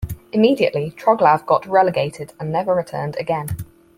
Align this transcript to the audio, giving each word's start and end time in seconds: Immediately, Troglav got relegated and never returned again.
Immediately, 0.33 0.89
Troglav 0.97 1.45
got 1.45 1.63
relegated 1.67 2.33
and 2.39 2.51
never 2.51 2.73
returned 2.73 3.15
again. 3.19 3.49